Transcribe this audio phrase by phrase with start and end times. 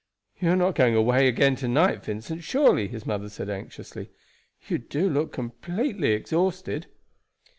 [0.39, 4.09] "You are not going away again to night, Vincent, surely?" his mother said anxiously.
[4.67, 6.87] "You do look completely exhausted."